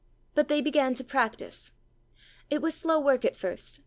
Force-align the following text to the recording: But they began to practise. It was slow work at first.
But 0.33 0.47
they 0.47 0.61
began 0.61 0.95
to 0.95 1.03
practise. 1.03 1.73
It 2.49 2.59
was 2.63 2.73
slow 2.73 2.99
work 2.99 3.23
at 3.23 3.35
first. 3.35 3.79